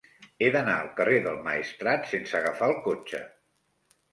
He 0.43 0.47
d'anar 0.53 0.77
al 0.83 0.89
carrer 0.99 1.19
del 1.27 1.37
Maestrat 1.49 2.09
sense 2.15 2.37
agafar 2.41 2.71
el 2.73 2.77
cotxe. 2.89 3.21